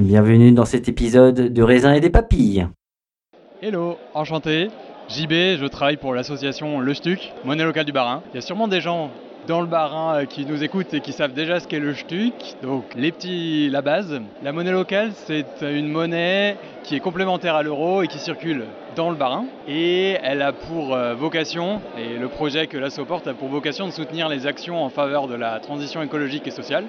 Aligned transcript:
bienvenue 0.00 0.52
dans 0.52 0.64
cet 0.64 0.88
épisode 0.88 1.52
de 1.52 1.62
raisin 1.62 1.92
et 1.94 2.00
des 2.00 2.10
papilles. 2.10 2.66
Hello, 3.62 3.96
enchanté. 4.14 4.68
JB, 5.08 5.58
je 5.60 5.66
travaille 5.66 5.96
pour 5.96 6.14
l'association 6.14 6.80
Le 6.80 6.94
Stuc, 6.94 7.32
monnaie 7.44 7.64
locale 7.64 7.84
du 7.84 7.92
Bas-Rhin. 7.92 8.22
Il 8.32 8.34
y 8.34 8.38
a 8.38 8.40
sûrement 8.40 8.68
des 8.68 8.80
gens 8.80 9.10
dans 9.46 9.60
le 9.60 9.66
Bas-Rhin 9.66 10.14
euh, 10.14 10.24
qui 10.24 10.46
nous 10.46 10.62
écoutent 10.62 10.94
et 10.94 11.00
qui 11.00 11.12
savent 11.12 11.32
déjà 11.32 11.60
ce 11.60 11.68
qu'est 11.68 11.80
le 11.80 11.94
Stuc. 11.94 12.34
Donc 12.62 12.84
les 12.96 13.12
petits, 13.12 13.68
la 13.70 13.82
base. 13.82 14.20
La 14.42 14.52
monnaie 14.52 14.72
locale, 14.72 15.12
c'est 15.14 15.44
une 15.62 15.88
monnaie 15.88 16.56
qui 16.82 16.96
est 16.96 17.00
complémentaire 17.00 17.54
à 17.54 17.62
l'euro 17.62 18.02
et 18.02 18.08
qui 18.08 18.18
circule 18.18 18.64
dans 18.96 19.10
le 19.10 19.16
Bas-Rhin. 19.16 19.46
Et 19.68 20.16
elle 20.22 20.42
a 20.42 20.52
pour 20.52 20.94
euh, 20.94 21.14
vocation, 21.14 21.80
et 21.98 22.18
le 22.18 22.28
projet 22.28 22.66
que 22.66 22.76
l'ASSO 22.76 23.04
porte 23.04 23.26
a 23.26 23.34
pour 23.34 23.48
vocation 23.48 23.86
de 23.86 23.92
soutenir 23.92 24.28
les 24.28 24.46
actions 24.46 24.82
en 24.82 24.88
faveur 24.88 25.26
de 25.26 25.34
la 25.34 25.58
transition 25.60 26.02
écologique 26.02 26.46
et 26.46 26.50
sociale. 26.50 26.84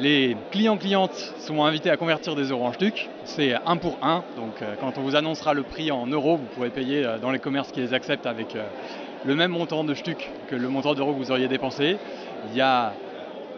Les 0.00 0.36
clients-clientes 0.50 1.34
sont 1.38 1.64
invités 1.64 1.90
à 1.90 1.96
convertir 1.96 2.34
des 2.34 2.44
euros 2.44 2.66
en 2.66 2.72
Stuc. 2.72 3.08
C'est 3.24 3.54
un 3.66 3.76
pour 3.76 3.98
un. 4.02 4.22
Donc 4.36 4.62
euh, 4.62 4.74
quand 4.80 4.98
on 4.98 5.02
vous 5.02 5.16
annoncera 5.16 5.54
le 5.54 5.62
prix 5.62 5.90
en 5.90 6.06
euros, 6.06 6.36
vous 6.36 6.46
pourrez 6.54 6.70
payer 6.70 7.06
dans 7.20 7.30
les 7.30 7.38
commerces 7.38 7.72
qui 7.72 7.80
les 7.80 7.94
acceptent 7.94 8.26
avec 8.26 8.56
le 9.24 9.34
même 9.34 9.50
montant 9.50 9.84
de 9.84 9.94
Stuc 9.94 10.28
que 10.48 10.54
le 10.56 10.68
montant 10.68 10.94
d'euros 10.94 11.12
que 11.12 11.18
vous 11.18 11.30
auriez 11.30 11.48
dépensé. 11.48 11.96
Il 12.50 12.56
y 12.56 12.60
a 12.60 12.92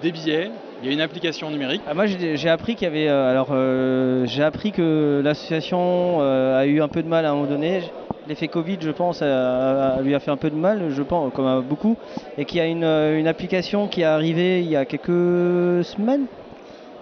des 0.03 0.13
billets, 0.13 0.51
il 0.83 0.87
y 0.87 0.91
a 0.91 0.93
une 0.93 1.01
application 1.01 1.51
numérique. 1.51 1.81
Ah, 1.89 1.95
moi 1.95 2.07
j'ai 2.07 2.49
appris 2.49 2.75
qu'il 2.75 2.85
y 2.85 2.91
avait 2.91 3.09
euh, 3.09 3.31
alors 3.31 3.49
euh, 3.53 4.27
j'ai 4.27 4.43
appris 4.43 4.73
que 4.73 5.21
l'association 5.25 6.19
euh, 6.21 6.59
a 6.61 6.67
eu 6.67 6.81
un 6.83 6.89
peu 6.89 7.03
de 7.03 7.09
mal 7.09 7.25
à 7.25 7.31
un 7.31 7.35
moment 7.35 7.47
donné. 7.51 7.81
L'effet 8.27 8.49
Covid, 8.49 8.79
je 8.81 8.91
pense, 8.91 9.21
a- 9.21 9.97
a- 9.97 10.01
lui 10.01 10.15
a 10.15 10.21
fait 10.21 10.31
un 10.31 10.39
peu 10.39 10.49
de 10.51 10.57
mal, 10.57 10.91
je 10.91 11.03
pense, 11.03 11.31
comme 11.35 11.47
à 11.47 11.61
beaucoup, 11.61 11.97
et 12.39 12.47
qu'il 12.47 12.57
y 12.57 12.61
a 12.61 12.67
une, 12.67 12.85
une 12.85 13.27
application 13.27 13.87
qui 13.87 14.01
est 14.01 14.05
arrivée 14.05 14.61
il 14.61 14.69
y 14.69 14.77
a 14.77 14.87
quelques 14.87 15.85
semaines. 15.85 16.27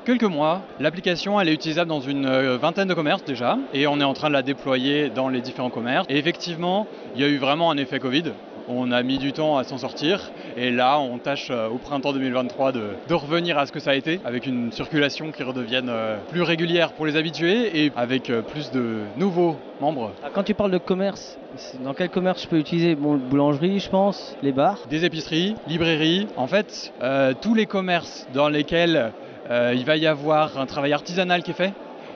Quelques 0.04 0.24
mois, 0.24 0.62
l'application 0.80 1.40
elle 1.40 1.48
est 1.48 1.54
utilisable 1.54 1.88
dans 1.88 2.00
une 2.00 2.26
vingtaine 2.56 2.88
de 2.88 2.94
commerces 2.94 3.24
déjà 3.24 3.56
et 3.72 3.86
on 3.86 4.00
est 4.00 4.04
en 4.04 4.14
train 4.14 4.26
de 4.28 4.32
la 4.32 4.42
déployer 4.42 5.10
dans 5.10 5.28
les 5.28 5.40
différents 5.40 5.70
commerces. 5.70 6.06
Et 6.08 6.18
effectivement, 6.18 6.88
il 7.14 7.20
y 7.20 7.24
a 7.24 7.28
eu 7.28 7.36
vraiment 7.38 7.70
un 7.70 7.76
effet 7.76 8.00
Covid. 8.00 8.24
On 8.68 8.92
a 8.92 9.02
mis 9.02 9.18
du 9.18 9.32
temps 9.32 9.58
à 9.58 9.64
s'en 9.64 9.78
sortir 9.78 10.30
et 10.56 10.70
là 10.70 10.98
on 11.00 11.18
tâche 11.18 11.48
euh, 11.50 11.68
au 11.68 11.78
printemps 11.78 12.12
2023 12.12 12.72
de, 12.72 12.90
de 13.08 13.14
revenir 13.14 13.58
à 13.58 13.66
ce 13.66 13.72
que 13.72 13.80
ça 13.80 13.90
a 13.90 13.94
été 13.94 14.20
avec 14.24 14.46
une 14.46 14.70
circulation 14.70 15.32
qui 15.32 15.42
redevienne 15.42 15.88
euh, 15.88 16.18
plus 16.28 16.42
régulière 16.42 16.92
pour 16.92 17.06
les 17.06 17.16
habitués 17.16 17.84
et 17.86 17.92
avec 17.96 18.30
euh, 18.30 18.42
plus 18.42 18.70
de 18.70 19.00
nouveaux 19.16 19.56
membres. 19.80 20.12
Ah, 20.22 20.30
Quand 20.32 20.44
tu 20.44 20.54
parles 20.54 20.70
de 20.70 20.78
commerce, 20.78 21.38
dans 21.80 21.92
quel 21.92 22.08
commerce 22.08 22.42
je 22.42 22.46
peux 22.48 22.58
utiliser? 22.58 22.94
Bon, 22.94 23.16
boulangerie, 23.16 23.80
je 23.80 23.88
pense, 23.88 24.36
les 24.42 24.52
bars? 24.52 24.78
Des 24.88 25.04
épiceries, 25.04 25.56
librairies, 25.66 26.28
en 26.36 26.46
fait 26.46 26.92
euh, 27.02 27.34
tous 27.40 27.54
les 27.54 27.66
commerces 27.66 28.26
dans 28.32 28.48
lesquels 28.48 29.12
euh, 29.50 29.72
il 29.76 29.84
va 29.84 29.96
y 29.96 30.06
avoir 30.06 30.58
un 30.58 30.66
travail 30.66 30.92
artisanal 30.92 31.42
qui 31.42 31.50
est 31.50 31.54
fait. 31.54 31.72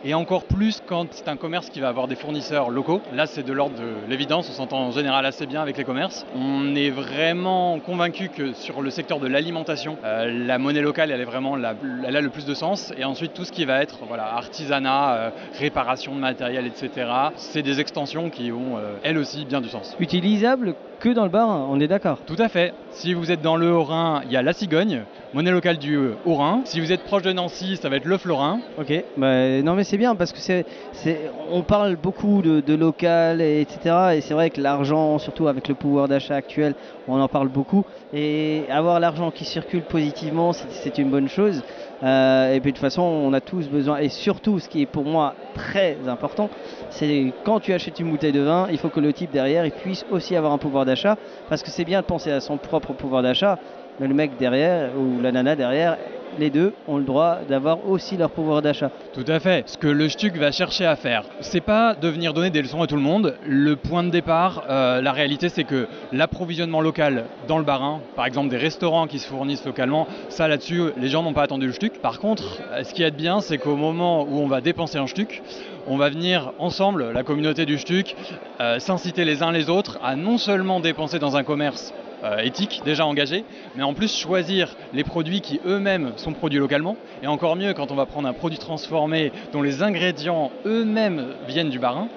Et 0.09 0.15
encore 0.15 0.45
plus 0.45 0.81
quand 0.87 1.09
c'est 1.11 1.27
un 1.27 1.37
commerce 1.37 1.69
qui 1.69 1.81
va 1.81 1.89
avoir 1.89 2.07
des 2.07 2.15
fournisseurs 2.15 2.71
locaux. 2.71 3.03
Là, 3.13 3.27
c'est 3.27 3.43
de 3.43 3.53
l'ordre 3.53 3.75
de 3.75 4.09
l'évidence. 4.09 4.49
On 4.49 4.53
s'entend 4.53 4.79
en 4.79 4.93
général 4.93 5.27
assez 5.27 5.47
bien 5.47 5.61
avec 5.61 5.77
les 5.77 5.83
commerces. 5.83 6.25
On 6.33 6.77
est 6.77 6.91
vraiment 6.91 7.81
convaincu 7.81 8.29
que 8.29 8.53
sur 8.53 8.83
le 8.83 8.91
secteur 8.91 9.19
de 9.19 9.27
l'alimentation, 9.27 9.99
euh, 10.05 10.47
la 10.47 10.59
monnaie 10.59 10.81
locale, 10.81 11.11
elle 11.11 11.25
vraiment 11.25 11.55
a 11.55 11.73
le 12.21 12.29
plus 12.29 12.47
de 12.47 12.55
sens. 12.55 12.93
Et 12.97 13.05
ensuite, 13.05 13.35
tout 13.35 13.45
ce 13.45 13.51
qui 13.51 13.65
va 13.65 13.83
être 13.83 14.05
voilà, 14.07 14.33
artisanat, 14.33 15.15
euh, 15.17 15.31
réparation 15.59 16.15
de 16.15 16.21
matériel, 16.21 16.69
etc. 16.69 17.11
C'est 17.35 17.63
des 17.63 17.81
extensions 17.81 18.31
qui 18.31 18.53
ont 18.53 18.79
euh, 18.79 18.99
elles 19.03 19.19
aussi 19.19 19.45
bien 19.45 19.61
du 19.61 19.69
sens. 19.69 19.97
Utilisable 19.99 20.77
que 20.99 21.09
dans 21.11 21.25
le 21.25 21.31
bar, 21.31 21.49
on 21.71 21.79
est 21.81 21.89
d'accord. 21.89 22.19
Tout 22.27 22.37
à 22.39 22.49
fait. 22.49 22.73
Si 22.91 23.15
vous 23.15 23.31
êtes 23.31 23.43
dans 23.43 23.57
le 23.57 23.71
Haut-Rhin, 23.71 24.23
il 24.25 24.33
y 24.33 24.37
a 24.37 24.43
la 24.43 24.53
Cigogne, 24.53 25.03
monnaie 25.35 25.51
locale 25.51 25.77
du 25.77 25.97
euh, 25.97 26.15
Haut-Rhin. 26.25 26.63
Si 26.65 26.81
vous 26.81 26.93
êtes 26.93 27.03
proche 27.05 27.23
de 27.23 27.33
Nancy, 27.33 27.77
ça 27.77 27.89
va 27.89 27.97
être 27.97 28.07
le 28.07 28.17
Florin. 28.17 28.61
Ok, 28.79 28.93
bah, 29.17 29.63
non 29.63 29.75
mais 29.75 29.85
c'est 29.85 29.99
bien 29.99 30.15
parce 30.15 30.33
que 30.33 30.39
c'est, 30.39 30.65
c'est, 30.93 31.31
on 31.51 31.63
parle 31.63 31.97
beaucoup 31.97 32.41
de, 32.41 32.61
de 32.61 32.75
local 32.75 33.43
et 33.43 33.61
etc. 33.61 34.15
Et 34.15 34.21
c'est 34.23 34.35
vrai 34.35 34.51
que 34.51 34.61
l'argent, 34.61 35.19
surtout 35.19 35.47
avec 35.49 35.69
le 35.69 35.75
pouvoir 35.75 36.09
d'achat 36.09 36.37
actuel, 36.37 36.75
on 37.07 37.21
en 37.21 37.29
parle 37.29 37.49
beaucoup. 37.49 37.85
Et 38.15 38.65
avoir 38.71 38.99
l'argent 38.99 39.31
qui 39.31 39.45
circule 39.45 39.83
positivement, 39.83 40.53
c'est, 40.55 40.71
c'est 40.71 40.99
une 40.99 41.11
bonne 41.11 41.29
chose. 41.29 41.63
Euh, 42.03 42.55
et 42.55 42.61
puis 42.61 42.73
de 42.73 42.77
toute 42.77 42.83
façon, 42.83 43.03
on 43.03 43.33
a 43.35 43.41
tous 43.41 43.69
besoin. 43.69 43.99
Et 43.99 44.09
surtout, 44.09 44.59
ce 44.59 44.69
qui 44.69 44.83
est 44.83 44.87
pour 44.87 45.05
moi 45.05 45.35
très 45.55 45.97
important, 46.09 46.49
c'est 46.91 47.33
quand 47.45 47.61
tu 47.61 47.73
achètes 47.73 48.01
une 48.01 48.11
bouteille 48.11 48.33
de 48.33 48.41
vin, 48.41 48.69
il 48.71 48.79
faut 48.79 48.89
que 48.89 49.01
le 49.01 49.13
type 49.13 49.31
derrière 49.31 49.67
il 49.67 49.73
puisse 49.73 50.05
aussi 50.11 50.35
avoir 50.37 50.53
un 50.53 50.59
pouvoir 50.59 50.85
d'achat. 50.87 51.17
Parce 51.49 51.63
que 51.63 51.71
c'est 51.71 51.85
bien 51.85 52.01
de 52.01 52.07
penser 52.07 52.31
à 52.31 52.41
son 52.41 52.57
propre 52.59 52.95
pouvoir 52.95 53.23
d'achat, 53.23 53.59
mais 54.01 54.09
le 54.09 54.15
mec 54.15 54.33
derrière 54.39 54.91
ou 54.99 55.21
la 55.21 55.33
nana 55.33 55.57
derrière, 55.57 55.97
les 56.39 56.51
deux 56.51 56.75
ont 56.87 56.99
le 56.99 57.05
droit 57.05 57.39
d'avoir 57.49 57.89
aussi 57.89 58.17
leur 58.17 58.31
pouvoir 58.31 58.63
d'achat. 58.63 58.91
Tout 59.15 59.25
à 59.27 59.41
fait. 59.41 59.69
Ce 59.69 59.79
que 59.79 59.87
le 59.87 60.09
Stuc 60.09 60.37
va 60.37 60.53
chercher 60.53 60.85
à 60.85 60.97
faire, 60.97 61.25
c'est 61.41 61.61
pas 61.61 61.95
de 61.95 62.09
venir 62.09 62.35
donner 62.35 62.51
des 62.51 62.63
leçons 62.63 62.83
à 62.83 62.87
tout 62.87 62.97
le 62.97 63.03
monde. 63.03 63.37
Le 63.47 63.77
point 63.77 64.03
de 64.03 64.11
départ, 64.11 64.65
euh, 64.69 65.01
la 65.01 65.13
réalité, 65.13 65.49
c'est 65.49 65.65
que 65.65 65.89
l'approvisionnement 66.13 66.81
local 66.81 67.25
dans 67.49 67.59
le 67.59 67.65
Bas-Rhin, 67.65 68.01
par 68.15 68.27
exemple 68.27 68.49
des 68.49 68.57
restaurants 68.57 69.07
qui 69.07 69.19
se 69.19 69.27
fournissent 69.27 69.65
localement, 69.65 70.07
ça 70.29 70.49
là-dessus, 70.49 70.91
les 70.99 71.09
gens 71.09 71.23
n'ont 71.23 71.33
pas 71.33 71.43
attendu 71.43 71.67
le 71.67 71.73
Stuc. 71.73 72.01
Par 72.01 72.19
contre, 72.19 72.61
ce 72.83 72.93
qui 72.93 73.03
est 73.03 73.11
bien, 73.11 73.41
c'est 73.41 73.59
qu'au 73.59 73.77
moment 73.77 74.25
où 74.25 74.39
on 74.39 74.47
va 74.47 74.61
dépenser 74.61 74.99
un 74.99 75.07
Stuc, 75.07 75.43
on 75.87 75.97
va 75.97 76.11
venir 76.11 76.53
ensemble, 76.59 77.13
la 77.13 77.23
communauté 77.23 77.65
du 77.65 77.79
Stuc, 77.79 78.17
euh, 78.61 78.79
s'inciter 78.79 79.25
les 79.25 79.43
uns 79.43 79.53
les 79.53 79.71
autres 79.71 79.99
à 80.03 80.17
non 80.17 80.37
seulement 80.37 80.81
dépenser 80.81 81.19
dans 81.19 81.37
un 81.37 81.45
commerce 81.45 81.95
euh, 82.23 82.39
éthique 82.39 82.83
déjà 82.85 83.07
engagée, 83.07 83.45
mais 83.75 83.83
en 83.83 83.95
plus 83.95 84.15
choisir 84.15 84.75
les 84.93 85.05
produits 85.05 85.41
qui 85.41 85.61
eux-mêmes 85.65 86.13
sont 86.17 86.33
produits 86.33 86.59
localement, 86.59 86.97
et 87.23 87.27
encore 87.27 87.57
mieux 87.57 87.75
quand 87.75 87.91
on 87.91 87.95
va 87.95 88.07
prendre 88.07 88.29
un 88.29 88.33
produit 88.33 88.59
transformé 88.59 89.33
dont 89.53 89.63
les 89.63 89.83
ingrédients 89.83 90.51
eux-mêmes 90.65 91.35
viennent 91.47 91.71
du 91.71 91.79
Barin, 91.79 92.09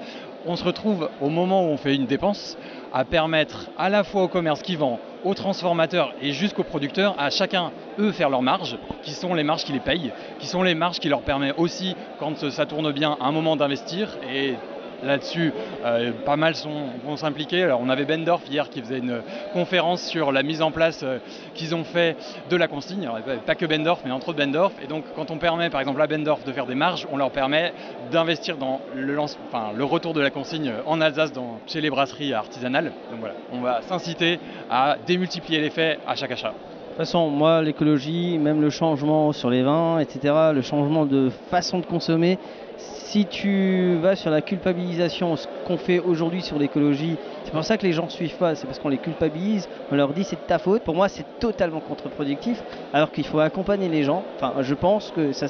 on 0.46 0.56
se 0.56 0.64
retrouve 0.64 1.10
au 1.20 1.30
moment 1.30 1.64
où 1.64 1.70
on 1.70 1.78
fait 1.78 1.96
une 1.96 2.06
dépense 2.06 2.58
à 2.94 3.04
permettre 3.06 3.70
à 3.78 3.90
la 3.90 4.04
fois 4.04 4.24
au 4.24 4.28
commerce 4.28 4.62
qui 4.62 4.76
vend, 4.76 5.00
aux 5.24 5.34
transformateurs 5.34 6.14
et 6.22 6.32
jusqu'aux 6.32 6.64
producteurs, 6.64 7.14
à 7.20 7.30
chacun, 7.30 7.72
eux, 8.00 8.12
faire 8.12 8.30
leurs 8.30 8.42
marges, 8.42 8.78
qui 9.04 9.12
sont 9.12 9.34
les 9.34 9.44
marges 9.44 9.66
qui 9.66 9.74
les 9.74 9.80
payent, 9.80 10.14
qui 10.40 10.48
sont 10.48 10.64
les 10.64 10.76
marges 10.76 11.00
qui 11.00 11.10
leur 11.10 11.22
permettent 11.22 11.56
aussi, 11.58 11.96
quand 12.20 12.50
ça 12.50 12.66
tourne 12.66 12.92
bien, 12.92 13.18
un 13.20 13.32
moment 13.32 13.56
d'investir 13.58 14.18
et 14.32 14.56
là-dessus, 15.04 15.54
euh, 15.86 16.12
pas 16.26 16.36
mal 16.36 16.56
sont, 16.56 16.88
vont 17.06 17.18
s'impliquer. 17.18 17.64
Alors, 17.64 17.80
on 17.82 17.90
avait 17.90 18.06
Bendorf 18.06 18.42
hier 18.50 18.70
qui 18.70 18.82
faisait 18.82 19.00
une 19.00 19.22
conférence 19.54 20.04
sur 20.04 20.32
la 20.32 20.44
mise 20.44 20.62
en 20.62 20.72
place 20.72 21.02
euh, 21.04 21.20
qu'ils 21.54 21.76
ont 21.76 21.84
fait 21.84 22.16
de 22.50 22.56
la 22.56 22.68
consigne. 22.68 23.10
Pas 23.46 23.56
que 23.56 23.66
Bendorf, 23.66 24.02
mais 24.06 24.12
entre 24.12 24.30
autres 24.30 24.40
Bendorf. 24.40 24.74
Et 24.84 24.88
donc, 24.88 25.04
quand 25.16 25.32
on 25.32 25.38
permet, 25.38 25.70
par 25.70 25.82
exemple, 25.82 26.02
à 26.02 26.08
Bendorf 26.08 26.44
de 26.44 26.52
faire 26.52 26.66
des 26.66 26.76
marges, 26.76 27.08
on 27.12 27.18
leur 27.18 27.32
permet 27.32 27.74
d'investir 28.12 28.58
dans 28.58 28.82
le, 28.96 29.84
retour 29.84 30.14
de 30.14 30.22
la 30.22 30.30
consigne 30.30 30.74
en 30.86 31.02
Alsace 31.02 31.32
chez 31.68 31.82
les 31.82 31.90
brasseries 31.90 32.34
artisanales. 32.34 32.92
Donc 33.12 33.20
voilà, 33.20 33.36
on 33.52 33.62
va 33.62 33.82
s'inciter 33.84 34.40
à 34.70 34.98
démultiplier 35.06 35.60
l'effet 35.60 36.00
à 36.08 36.16
chaque 36.16 36.32
achat. 36.32 36.54
Façon, 37.00 37.30
moi, 37.30 37.62
l'écologie, 37.62 38.38
même 38.40 38.60
le 38.60 38.70
changement 38.70 39.32
sur 39.32 39.50
les 39.50 39.64
vins, 39.64 40.00
etc., 40.00 40.52
le 40.54 40.62
changement 40.62 41.06
de 41.06 41.30
façon 41.30 41.80
de 41.80 41.86
consommer, 41.86 42.38
si 42.76 43.26
tu 43.26 43.96
vas 44.02 44.18
sur 44.18 44.30
la 44.30 44.42
culpabilisation, 44.42 45.38
ce 45.38 45.48
qu'on 45.64 45.78
fait 45.78 46.00
aujourd'hui 46.00 46.42
sur 46.42 46.60
l'écologie, 46.60 47.16
c'est 47.46 47.52
pour 47.52 47.64
ça 47.64 47.78
que 47.78 47.86
les 47.86 47.94
gens 47.94 48.04
ne 48.04 48.10
suivent 48.10 48.36
pas, 48.36 48.56
c'est 48.56 48.68
parce 48.68 48.80
qu'on 48.80 48.90
les 48.90 48.98
culpabilise, 48.98 49.70
on 49.92 49.96
leur 49.96 50.14
dit 50.14 50.26
c'est 50.26 50.36
de 50.36 50.42
ta 50.46 50.60
faute. 50.60 50.84
Pour 50.84 50.94
moi, 50.94 51.08
c'est 51.08 51.26
totalement 51.40 51.80
contre-productif, 51.80 52.64
alors 52.92 53.14
qu'il 53.14 53.26
faut 53.26 53.40
accompagner 53.40 53.88
les 53.88 54.04
gens. 54.04 54.26
Enfin, 54.36 54.62
je 54.62 54.74
pense 54.76 55.12
que 55.12 55.32
ça, 55.32 55.48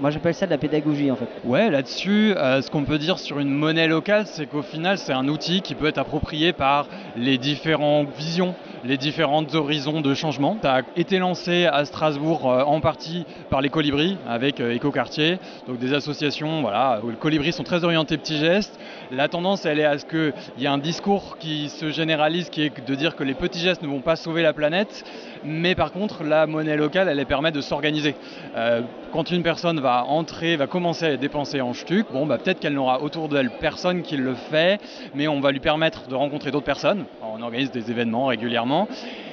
moi 0.00 0.10
j'appelle 0.10 0.34
ça 0.34 0.46
de 0.46 0.50
la 0.50 0.58
pédagogie 0.58 1.10
en 1.10 1.16
fait. 1.16 1.28
Ouais, 1.44 1.70
là-dessus, 1.70 2.32
euh, 2.36 2.62
ce 2.62 2.70
qu'on 2.70 2.84
peut 2.84 2.98
dire 2.98 3.18
sur 3.18 3.38
une 3.38 3.50
monnaie 3.50 3.86
locale, 3.86 4.26
c'est 4.26 4.46
qu'au 4.46 4.62
final, 4.62 4.98
c'est 4.98 5.12
un 5.12 5.28
outil 5.28 5.60
qui 5.60 5.74
peut 5.74 5.86
être 5.86 5.98
approprié 5.98 6.52
par 6.52 6.86
les 7.16 7.38
différentes 7.38 8.08
visions 8.16 8.54
les 8.84 8.96
différents 8.96 9.44
horizons 9.54 10.00
de 10.00 10.14
changement. 10.14 10.56
Ça 10.62 10.76
a 10.76 10.80
été 10.96 11.18
lancé 11.18 11.66
à 11.66 11.84
Strasbourg 11.84 12.50
euh, 12.50 12.62
en 12.62 12.80
partie 12.80 13.26
par 13.50 13.60
les 13.60 13.68
colibris 13.68 14.16
avec 14.28 14.60
euh, 14.60 14.74
Écoquartier, 14.74 15.38
donc 15.66 15.78
des 15.78 15.92
associations 15.92 16.62
voilà, 16.62 17.00
où 17.02 17.10
les 17.10 17.16
colibris 17.16 17.52
sont 17.52 17.64
très 17.64 17.84
orientés 17.84 18.16
petits 18.16 18.38
gestes. 18.38 18.78
La 19.10 19.28
tendance, 19.28 19.66
elle 19.66 19.80
est 19.80 19.84
à 19.84 19.98
ce 19.98 20.06
qu'il 20.06 20.32
y 20.58 20.64
ait 20.64 20.68
un 20.68 20.78
discours 20.78 21.36
qui 21.38 21.68
se 21.68 21.90
généralise, 21.90 22.48
qui 22.50 22.62
est 22.62 22.86
de 22.86 22.94
dire 22.94 23.16
que 23.16 23.24
les 23.24 23.34
petits 23.34 23.60
gestes 23.60 23.82
ne 23.82 23.88
vont 23.88 24.00
pas 24.00 24.16
sauver 24.16 24.42
la 24.42 24.52
planète, 24.52 25.04
mais 25.44 25.74
par 25.74 25.92
contre, 25.92 26.24
la 26.24 26.46
monnaie 26.46 26.76
locale, 26.76 27.08
elle 27.08 27.26
permet 27.26 27.52
de 27.52 27.60
s'organiser. 27.60 28.14
Euh, 28.56 28.82
quand 29.12 29.30
une 29.30 29.42
personne 29.42 29.80
va 29.80 29.89
entrer, 30.06 30.56
va 30.56 30.66
commencer 30.66 31.06
à 31.06 31.16
dépenser 31.16 31.60
en 31.60 31.74
stuc, 31.74 32.06
bon, 32.12 32.26
bah, 32.26 32.38
peut-être 32.38 32.60
qu'elle 32.60 32.74
n'aura 32.74 33.02
autour 33.02 33.28
d'elle 33.28 33.50
personne 33.50 34.02
qui 34.02 34.16
le 34.16 34.34
fait, 34.34 34.80
mais 35.14 35.28
on 35.28 35.40
va 35.40 35.52
lui 35.52 35.60
permettre 35.60 36.08
de 36.08 36.14
rencontrer 36.14 36.50
d'autres 36.50 36.66
personnes. 36.66 37.04
On 37.22 37.42
organise 37.42 37.70
des 37.70 37.90
événements 37.90 38.26
régulièrement. 38.26 38.88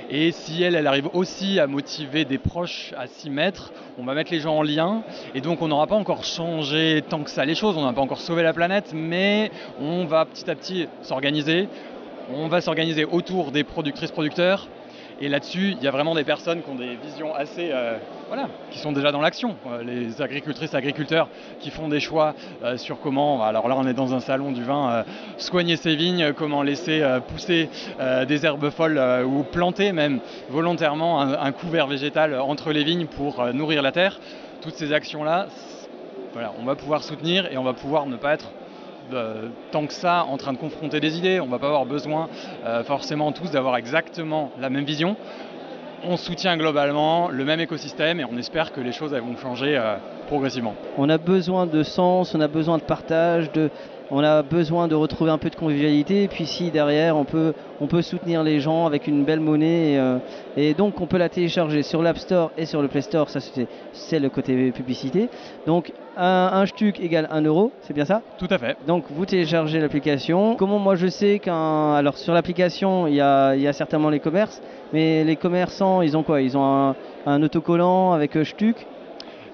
Et 0.09 0.31
si 0.31 0.63
elle, 0.63 0.75
elle 0.75 0.88
arrive 0.88 1.09
aussi 1.13 1.59
à 1.59 1.68
motiver 1.68 2.24
des 2.24 2.38
proches 2.38 2.94
à 2.98 3.07
s'y 3.07 3.30
mettre, 3.30 3.74
on 3.98 4.06
va 4.06 4.13
mettre 4.13 4.31
les 4.31 4.39
gens 4.39 4.56
en 4.56 4.63
lien. 4.63 5.04
Et 5.36 5.42
donc 5.42 5.62
on 5.62 5.68
n'aura 5.68 5.86
pas 5.86 5.95
encore 5.95 6.24
changé 6.24 7.03
tant 7.10 7.24
que 7.24 7.30
ça 7.30 7.44
les 7.44 7.56
choses, 7.56 7.75
on 7.77 7.83
n'a 7.83 7.92
pas 7.92 8.01
encore 8.01 8.21
sauvé 8.21 8.42
la 8.42 8.53
planète, 8.53 8.92
mais 8.94 9.51
on 9.81 10.06
va 10.06 10.25
petit 10.25 10.50
à 10.50 10.56
petit 10.56 10.88
s'organiser. 11.01 11.68
On 12.33 12.48
va 12.48 12.62
s'organiser 12.62 13.06
autour 13.06 13.51
des 13.51 13.63
productrices-producteurs, 13.63 14.68
et 15.19 15.30
là-dessus, 15.30 15.75
il 15.78 15.84
y 15.84 15.88
a 15.88 15.92
vraiment 15.92 16.14
des 16.14 16.24
personnes 16.24 16.62
qui 16.62 16.69
ont 16.69 16.75
des 16.75 16.96
visions 16.96 17.34
assez, 17.34 17.69
euh, 17.72 17.98
voilà, 18.28 18.50
qui 18.69 18.78
sont 18.78 18.92
déjà 18.92 19.12
dans 19.12 19.22
l'action. 19.22 19.56
Les 19.84 20.22
agricultrices, 20.22 20.75
agriculteurs 20.75 21.28
qui 21.60 21.72
font 21.72 21.88
des 21.88 22.00
choix 22.00 22.36
euh, 22.64 22.78
sur 22.78 23.00
comment, 23.00 23.44
alors 23.44 23.68
là 23.68 23.75
on 23.78 23.88
est 23.88 23.94
dans 23.94 24.14
un 24.14 24.19
salon 24.19 24.52
du 24.52 24.64
vin, 24.64 24.92
euh, 24.92 25.04
soigner 25.38 25.75
ses 25.75 25.96
vignes, 25.96 26.34
comment 26.34 26.62
laisser 26.62 27.04
pousser 27.30 27.69
des 28.28 28.46
herbes 28.46 28.69
folles 28.69 29.02
ou 29.25 29.44
planter 29.44 29.92
même 29.92 30.19
volontairement 30.50 31.22
un, 31.22 31.52
couvert 31.52 31.88
végétal 31.88 32.40
entre 32.40 32.72
les 32.72 32.84
vignes 32.84 33.08
pour 33.08 33.44
nourrir 33.54 33.81
la 33.81 33.92
terre. 33.92 34.20
Toutes 34.62 34.75
ces 34.75 34.94
actions-là, 34.94 35.48
voilà, 36.34 36.54
on 36.60 36.66
va 36.66 36.75
pouvoir 36.75 37.04
soutenir 37.04 37.52
et 37.52 37.58
on 37.58 37.63
va 37.63 37.74
pouvoir 37.74 38.06
ne 38.06 38.18
pas 38.18 38.34
être 38.34 38.52
euh, 39.13 39.50
tant 39.71 39.86
que 39.86 39.94
ça 39.94 40.25
en 40.25 40.38
train 40.38 40.54
de 40.54 40.57
confronter 40.57 41.00
des 41.00 41.18
idées. 41.18 41.39
On 41.39 41.45
ne 41.45 41.51
va 41.51 41.59
pas 41.59 41.68
avoir 41.68 41.86
besoin 41.86 42.30
euh, 42.65 42.83
forcément 42.83 43.31
tous 43.31 43.51
d'avoir 43.51 43.77
exactement 43.77 44.51
la 44.59 44.69
même 44.69 44.86
vision. 44.86 45.15
On 46.04 46.15
soutient 46.15 46.57
globalement 46.57 47.30
le 47.30 47.44
même 47.44 47.59
écosystème 47.59 48.19
et 48.19 48.25
on 48.25 48.38
espère 48.38 48.71
que 48.71 48.81
les 48.81 48.92
choses 48.92 49.13
vont 49.13 49.38
changer 49.38 49.77
euh, 49.77 49.95
progressivement. 50.27 50.75
On 50.98 51.09
a 51.09 51.18
besoin 51.18 51.65
de 51.65 51.83
sens, 51.83 52.36
on 52.36 52.42
a 52.42 52.48
besoin 52.48 52.77
de 52.77 52.83
partage, 52.83 53.51
de, 53.51 53.71
on 54.12 54.24
a 54.24 54.42
besoin 54.42 54.88
de 54.88 54.95
retrouver 54.95 55.31
un 55.31 55.38
peu 55.38 55.50
de 55.50 55.56
convivialité. 55.56 56.24
Et 56.24 56.27
puis 56.27 56.45
si 56.45 56.71
derrière 56.71 57.18
on 57.18 57.25
peut, 57.25 57.54
on 57.81 57.88
peut 57.88 58.01
soutenir 58.01 58.44
les 58.44 58.59
gens 58.59 58.86
avec 58.86 59.07
une 59.07 59.24
belle 59.24 59.39
monnaie. 59.39 59.94
Et, 59.94 60.00
euh, 60.00 60.74
donc 60.77 61.01
on 61.01 61.07
peut 61.07 61.18
la 61.18 61.30
télécharger 61.30 61.83
sur 61.83 62.01
l'App 62.01 62.18
Store 62.18 62.51
et 62.57 62.65
sur 62.65 62.81
le 62.81 62.88
Play 62.88 63.01
Store. 63.01 63.30
Ça 63.30 63.39
c'est 63.94 64.19
le 64.19 64.30
côté 64.30 64.71
publicité. 64.71 65.30
Donc 65.65 65.92
un, 66.15 66.50
un 66.54 66.65
stuc 66.65 67.00
égale 67.00 67.27
1 67.31 67.42
euro, 67.42 67.71
c'est 67.81 67.94
bien 67.94 68.06
ça? 68.06 68.21
Tout 68.38 68.48
à 68.50 68.57
fait. 68.57 68.77
Donc 68.88 69.06
vous 69.09 69.25
téléchargez 69.25 69.80
l'application. 69.80 70.56
Comment 70.56 70.80
moi 70.80 70.95
je 70.95 71.07
sais 71.07 71.39
qu'un... 71.39 71.94
Alors 71.94 72.18
sur 72.18 72.33
l'application 72.33 73.07
il 73.07 73.15
y 73.15 73.21
a, 73.21 73.56
y 73.56 73.68
a, 73.68 73.74
certainement 73.74 74.10
les 74.10 74.19
commerces. 74.19 74.62
Mais 74.94 75.24
les 75.24 75.36
commerçants 75.36 76.01
ils 76.01 76.15
ont 76.15 76.24
quoi? 76.24 76.42
Ils 76.42 76.57
ont 76.57 76.63
un, 76.63 76.95
un 77.25 77.44
autocollant 77.44 78.13
avec 78.13 78.36
euh, 78.36 78.44
stuc 78.44 78.88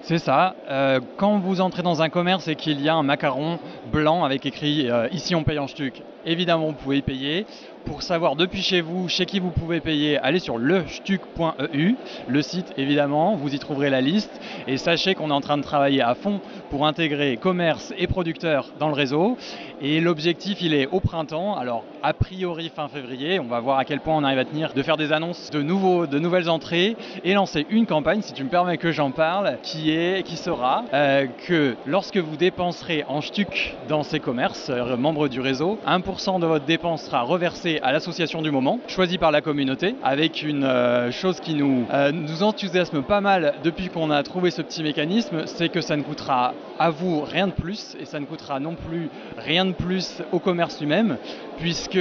c'est 0.04 0.18
ça. 0.18 0.54
Euh, 0.68 1.00
quand 1.16 1.38
vous 1.38 1.62
entrez 1.62 1.82
dans 1.82 2.02
un 2.02 2.10
commerce 2.10 2.46
et 2.48 2.56
qu'il 2.56 2.80
y 2.82 2.90
a 2.90 2.94
un 2.94 3.02
macaron 3.02 3.58
blanc 3.90 4.22
avec 4.22 4.44
écrit 4.44 4.90
euh, 4.90 5.08
ici 5.12 5.34
on 5.34 5.44
paye 5.44 5.58
en 5.58 5.66
stuc, 5.66 6.02
évidemment 6.26 6.66
vous 6.66 6.72
pouvez 6.72 6.98
y 6.98 7.02
payer. 7.02 7.46
Pour 7.84 8.02
savoir 8.02 8.34
depuis 8.34 8.62
chez 8.62 8.80
vous, 8.80 9.10
chez 9.10 9.26
qui 9.26 9.40
vous 9.40 9.50
pouvez 9.50 9.80
payer, 9.80 10.16
allez 10.18 10.38
sur 10.38 10.56
lestuc.eu, 10.56 11.96
le 12.28 12.42
site 12.42 12.72
évidemment, 12.78 13.36
vous 13.36 13.54
y 13.54 13.58
trouverez 13.58 13.90
la 13.90 14.00
liste. 14.00 14.40
Et 14.66 14.78
sachez 14.78 15.14
qu'on 15.14 15.28
est 15.28 15.34
en 15.34 15.42
train 15.42 15.58
de 15.58 15.62
travailler 15.62 16.00
à 16.00 16.14
fond 16.14 16.40
pour 16.70 16.86
intégrer 16.86 17.36
commerce 17.36 17.92
et 17.98 18.06
producteurs 18.06 18.70
dans 18.78 18.88
le 18.88 18.94
réseau. 18.94 19.36
Et 19.82 20.00
l'objectif, 20.00 20.62
il 20.62 20.72
est 20.72 20.86
au 20.86 21.00
printemps, 21.00 21.56
alors 21.56 21.84
a 22.02 22.14
priori 22.14 22.70
fin 22.74 22.88
février, 22.88 23.38
on 23.38 23.44
va 23.46 23.60
voir 23.60 23.78
à 23.78 23.84
quel 23.84 24.00
point 24.00 24.16
on 24.16 24.24
arrive 24.24 24.38
à 24.38 24.44
tenir, 24.46 24.72
de 24.72 24.82
faire 24.82 24.96
des 24.96 25.12
annonces 25.12 25.50
de, 25.50 25.62
nouveaux, 25.62 26.06
de 26.06 26.18
nouvelles 26.18 26.48
entrées 26.48 26.96
et 27.22 27.34
lancer 27.34 27.66
une 27.68 27.84
campagne, 27.84 28.22
si 28.22 28.32
tu 28.32 28.44
me 28.44 28.48
permets 28.48 28.78
que 28.78 28.92
j'en 28.92 29.10
parle, 29.10 29.58
qui, 29.62 29.90
est, 29.90 30.22
qui 30.22 30.38
sera 30.38 30.84
euh, 30.94 31.26
que 31.46 31.76
lorsque 31.84 32.16
vous 32.16 32.36
dépenserez 32.36 33.04
en 33.08 33.20
stuc 33.20 33.74
dans 33.88 34.02
ces 34.02 34.20
commerces, 34.20 34.70
euh, 34.70 34.96
membres 34.96 35.28
du 35.28 35.40
réseau, 35.40 35.78
1% 35.86 36.13
de 36.14 36.46
votre 36.46 36.64
dépense 36.64 37.02
sera 37.02 37.22
reversé 37.22 37.80
à 37.82 37.90
l'association 37.92 38.40
du 38.40 38.52
moment, 38.52 38.78
choisie 38.86 39.18
par 39.18 39.32
la 39.32 39.40
communauté, 39.40 39.96
avec 40.02 40.42
une 40.42 40.62
euh, 40.62 41.10
chose 41.10 41.40
qui 41.40 41.54
nous, 41.54 41.86
euh, 41.92 42.12
nous 42.12 42.44
enthousiasme 42.44 43.02
pas 43.02 43.20
mal 43.20 43.54
depuis 43.64 43.88
qu'on 43.88 44.10
a 44.10 44.22
trouvé 44.22 44.52
ce 44.52 44.62
petit 44.62 44.84
mécanisme, 44.84 45.42
c'est 45.46 45.68
que 45.68 45.80
ça 45.80 45.96
ne 45.96 46.02
coûtera 46.02 46.54
à 46.78 46.90
vous 46.90 47.22
rien 47.22 47.48
de 47.48 47.52
plus 47.52 47.96
et 48.00 48.04
ça 48.04 48.20
ne 48.20 48.26
coûtera 48.26 48.60
non 48.60 48.76
plus 48.76 49.10
rien 49.36 49.64
de 49.64 49.72
plus 49.72 50.22
au 50.30 50.38
commerce 50.38 50.78
lui-même, 50.80 51.18
puisque 51.58 51.98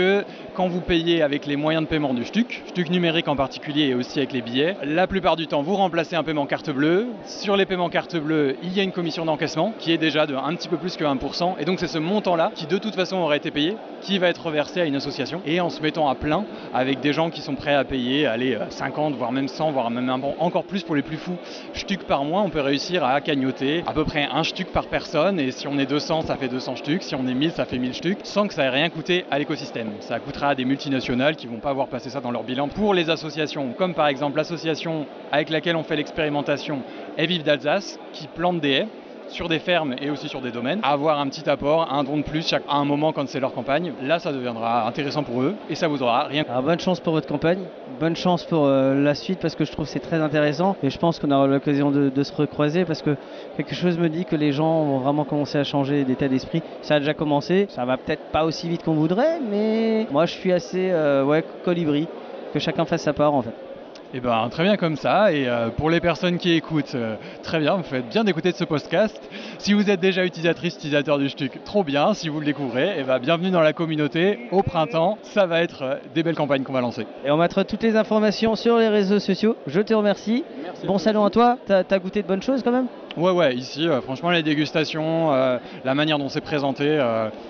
quand 0.54 0.68
vous 0.68 0.82
payez 0.82 1.24
avec 1.24 1.48
les 1.48 1.56
moyens 1.56 1.84
de 1.84 1.90
paiement 1.90 2.14
du 2.14 2.24
STUC, 2.24 2.64
STUC 2.68 2.92
numérique 2.92 3.28
en 3.28 3.36
particulier 3.36 3.88
et 3.88 3.96
aussi 3.96 4.20
avec 4.20 4.32
les 4.32 4.42
billets, 4.42 4.78
la 4.84 5.08
plupart 5.08 5.36
du 5.36 5.48
temps 5.48 5.64
vous 5.64 5.76
remplacez 5.76 6.16
un 6.16 6.24
paiement 6.24 6.46
carte 6.46 6.70
bleue. 6.70 7.08
Sur 7.26 7.58
les 7.58 7.66
paiements 7.66 7.90
carte 7.90 8.16
bleue, 8.16 8.58
il 8.62 8.74
y 8.74 8.80
a 8.80 8.84
une 8.84 8.92
commission 8.92 9.26
d'encaissement 9.26 9.74
qui 9.80 9.92
est 9.92 9.98
déjà 9.98 10.28
de 10.28 10.36
un 10.36 10.56
petit 10.56 10.68
peu 10.68 10.78
plus 10.78 10.98
que 10.98 11.04
1%. 11.04 11.56
Et 11.60 11.66
donc 11.66 11.80
c'est 11.80 11.88
ce 11.88 11.98
montant-là 11.98 12.52
qui 12.54 12.68
de 12.68 12.78
toute 12.78 12.96
façon 12.96 13.18
aurait 13.18 13.38
été 13.38 13.52
payé, 13.52 13.76
qui 14.04 14.20
va 14.20 14.28
être 14.28 14.46
reversé 14.46 14.82
à 14.82 14.86
une 14.86 14.96
association. 14.96 15.42
Et 15.46 15.60
en 15.62 15.70
se 15.70 15.82
mettant 15.82 16.08
à 16.08 16.16
plein 16.16 16.46
avec 16.74 17.00
des 17.00 17.14
gens 17.14 17.30
qui 17.30 17.42
sont 17.42 17.56
prêts 17.56 17.74
à 17.74 17.84
payer, 17.84 18.28
allez, 18.28 18.58
50, 18.70 19.16
voire 19.16 19.32
même 19.32 19.48
100, 19.48 19.72
voire 19.72 19.90
même 19.90 20.10
encore 20.40 20.66
plus 20.66 20.84
pour 20.84 20.96
les 20.96 21.02
plus 21.02 21.18
fous, 21.18 21.38
STUC 21.74 22.04
par 22.04 22.24
mois, 22.24 22.42
on 22.42 22.50
peut 22.50 22.62
réussir 22.62 23.04
à 23.04 23.20
cagnoter 23.22 23.84
à 23.88 23.94
peu 23.94 24.04
près 24.04 24.28
un 24.32 24.44
STUC 24.44 24.72
par 24.72 24.88
personne. 24.88 25.40
Et 25.40 25.52
si 25.52 25.68
on 25.68 25.78
est 25.80 25.86
200, 25.86 26.24
ça 26.24 26.36
fait 26.36 26.50
200 26.50 26.78
STUC. 26.78 27.04
Si 27.04 27.16
on 27.16 27.26
est 27.28 27.34
1000, 27.34 27.52
ça 27.52 27.66
fait 27.66 27.80
1000 27.80 27.94
STUC, 27.96 28.18
sans 28.24 28.48
que 28.48 28.54
ça 28.54 28.66
ait 28.66 28.70
rien 28.70 28.90
coûté 28.90 29.26
à 29.32 29.40
l'écosystème. 29.40 29.92
Ça 30.02 30.20
coûtera 30.20 30.50
à 30.50 30.56
des 30.56 30.66
multinationales 30.66 31.36
qui 31.36 31.48
vont 31.48 31.60
pas 31.60 31.70
avoir 31.70 31.88
passé 31.88 32.10
ça 32.10 32.20
dans 32.20 32.32
leur 32.32 32.44
bilan. 32.44 32.68
Pour 32.68 32.94
les 32.94 33.10
associations, 33.10 33.74
comme 33.78 33.94
par 33.94 34.08
exemple 34.08 34.38
l'association 34.38 35.06
avec 35.32 35.50
laquelle 35.50 35.76
on 35.76 35.84
fait 35.84 35.96
l'expérimentation 35.96 36.82
Evive 37.18 37.44
d'Alsace, 37.44 38.00
qui 38.12 38.28
plante 38.28 38.60
des 38.60 38.72
haies 38.72 38.88
sur 39.34 39.50
des 39.50 39.60
fermes 39.60 39.96
et 40.00 40.10
aussi 40.10 40.30
sur 40.30 40.42
des 40.42 40.52
domaines, 40.52 40.80
avoir 40.84 41.20
un 41.20 41.28
petit 41.28 41.50
apport, 41.50 41.92
un 41.92 42.04
don 42.04 42.18
de 42.18 42.24
plus 42.24 42.54
à 42.54 42.78
un 42.78 42.86
moment 42.86 43.12
quand 43.12 43.28
c'est 43.28 43.40
leur 43.40 43.54
campagne. 43.54 43.94
Là, 44.02 44.20
ça 44.20 44.32
deviendra 44.32 44.88
intéressant 44.88 45.24
pour 45.24 45.42
eux 45.42 45.56
et 45.70 45.76
ça 45.76 45.88
vous 45.88 46.04
aura 46.04 46.26
rien. 46.26 46.46
Bonne 46.64 46.80
chance 46.80 47.00
pour 47.00 47.14
votre 47.14 47.28
campagne, 47.28 47.64
bonne 48.00 48.16
chance 48.16 48.44
pour 48.46 48.66
euh, 48.66 48.94
la 49.02 49.16
suite 49.16 49.40
parce 49.40 49.56
que 49.56 49.66
je 49.66 49.72
trouve 49.72 49.86
que 49.86 49.92
c'est 49.92 50.00
très 50.00 50.22
intéressant 50.22 50.76
et 50.84 50.90
je 50.90 50.98
pense 50.98 51.20
qu'on 51.20 51.32
aura 51.32 51.48
l'occasion 51.48 51.92
de, 51.92 52.24
se 52.24 52.34
recroiser 52.34 52.86
parce 52.86 53.02
que 53.02 53.18
quelque 53.58 53.76
chose 53.76 53.98
me 53.98 54.08
dit 54.08 54.24
que 54.24 54.36
les 54.36 54.54
gens 54.54 54.86
vont 54.86 55.00
vraiment 55.00 55.26
commencer 55.26 55.58
à 55.58 55.64
changer 55.64 56.06
d'état 56.06 56.28
d'esprit. 56.28 56.62
Ça 56.82 56.96
a 56.96 57.00
déjà 57.00 57.14
commencé, 57.14 57.66
ça 57.70 57.84
va 57.86 57.98
peut-être 57.98 58.32
pas 58.32 58.46
aussi 58.46 58.70
vite 58.70 58.84
qu'on 58.84 58.94
voudrait, 58.94 59.40
mais 59.42 60.08
moi 60.12 60.26
je 60.26 60.34
suis 60.34 60.54
assez 60.54 60.90
euh, 60.92 61.42
colibri. 61.66 62.08
que 62.54 62.60
chacun 62.60 62.86
fasse 62.86 63.02
sa 63.02 63.14
part 63.14 63.34
en 63.34 63.42
fait. 63.42 63.73
Et 64.14 64.18
eh 64.18 64.20
ben 64.20 64.48
très 64.52 64.62
bien 64.62 64.78
comme 64.78 64.96
ça. 64.96 65.34
Et 65.34 65.48
euh, 65.48 65.70
pour 65.70 65.90
les 65.90 66.00
personnes 66.00 66.38
qui 66.38 66.52
écoutent, 66.52 66.94
euh, 66.94 67.16
très 67.42 67.60
bien, 67.60 67.78
vous 67.78 67.82
faites 67.82 68.10
bien 68.10 68.24
d'écouter 68.24 68.52
ce 68.52 68.64
podcast. 68.64 69.20
Si 69.58 69.74
vous 69.74 69.90
êtes 69.90 70.00
déjà 70.00 70.24
utilisatrice, 70.24 70.76
utilisateur 70.76 71.18
du 71.18 71.30
Stuc, 71.30 71.64
trop 71.64 71.84
bien. 71.84 72.14
Si 72.14 72.30
vous 72.30 72.40
le 72.40 72.46
découvrez, 72.46 72.90
et 72.90 73.00
eh 73.00 73.04
ben, 73.04 73.18
bienvenue 73.18 73.50
dans 73.50 73.62
la 73.62 73.74
communauté. 73.74 74.38
Au 74.52 74.62
printemps, 74.62 75.18
ça 75.24 75.48
va 75.48 75.64
être 75.64 75.82
euh, 75.82 75.96
des 76.14 76.22
belles 76.22 76.36
campagnes 76.36 76.62
qu'on 76.62 76.74
va 76.74 76.82
lancer. 76.82 77.08
Et 77.26 77.32
on 77.32 77.38
mettra 77.38 77.64
toutes 77.64 77.82
les 77.82 77.96
informations 77.96 78.56
sur 78.56 78.78
les 78.78 78.88
réseaux 78.88 79.18
sociaux. 79.18 79.56
Je 79.66 79.82
te 79.82 79.96
remercie. 79.96 80.44
bon 80.86 81.00
salon 81.00 81.26
à 81.26 81.32
toi. 81.32 81.58
T'as 81.66 81.82
as 81.90 82.00
goûté 82.00 82.22
de 82.22 82.28
bonnes 82.28 82.44
choses 82.44 82.62
quand 82.62 82.72
même? 82.72 82.90
Ouais 83.18 83.32
ouais, 83.32 83.56
ici 83.56 83.88
franchement 84.04 84.30
les 84.30 84.44
dégustations, 84.44 85.32
la 85.32 85.96
manière 85.96 86.18
dont 86.18 86.30
c'est 86.30 86.42
présenté, 86.42 87.00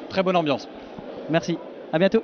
très 0.09 0.21
bonne 0.21 0.35
ambiance. 0.35 0.67
Merci. 1.29 1.57
À 1.93 1.99
bientôt. 1.99 2.23